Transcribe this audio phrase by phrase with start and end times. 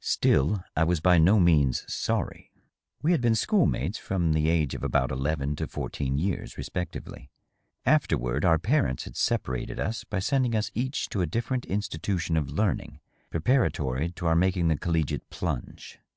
[0.00, 2.50] Still, I was by no means sorry.
[3.02, 5.68] We had DOUGLAS DUANE, 555 been school mates from the age of about eleven to
[5.68, 7.28] fourteen years, respec tively.
[7.84, 12.50] Afterward our parents had separated us by sending us each to a different institution of
[12.50, 12.98] learning,
[13.30, 16.00] preparatory to our making the colWiate plunge.